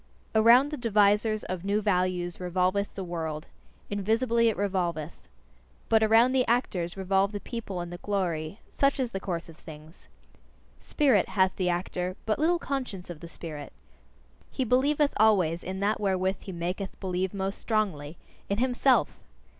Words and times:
Around 0.33 0.71
the 0.71 0.77
devisers 0.77 1.43
of 1.43 1.63
new 1.63 1.79
values 1.79 2.39
revolveth 2.39 2.87
the 2.95 3.03
world: 3.03 3.45
invisibly 3.91 4.49
it 4.49 4.57
revolveth. 4.57 5.15
But 5.89 6.01
around 6.01 6.31
the 6.31 6.43
actors 6.47 6.97
revolve 6.97 7.31
the 7.33 7.39
people 7.39 7.79
and 7.81 7.93
the 7.93 7.99
glory: 7.99 8.57
such 8.71 8.99
is 8.99 9.11
the 9.11 9.19
course 9.19 9.47
of 9.47 9.57
things. 9.57 10.07
Spirit, 10.79 11.29
hath 11.29 11.55
the 11.55 11.69
actor, 11.69 12.15
but 12.25 12.39
little 12.39 12.57
conscience 12.57 13.11
of 13.11 13.19
the 13.19 13.27
spirit. 13.27 13.71
He 14.49 14.63
believeth 14.63 15.13
always 15.17 15.63
in 15.63 15.81
that 15.81 15.99
wherewith 16.01 16.37
he 16.39 16.51
maketh 16.51 16.99
believe 16.99 17.31
most 17.31 17.59
strongly 17.59 18.17
in 18.49 18.57
HIMSELF! 18.57 19.19